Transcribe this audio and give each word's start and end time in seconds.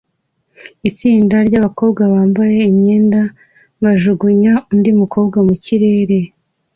Itsinda 0.89 1.35
ryabakobwa 1.47 2.01
bambaye 2.13 2.59
imyenda 2.71 3.21
bajugunya 3.83 4.51
undi 4.71 4.89
mukobwa 5.01 5.37
mukirere 5.47 6.19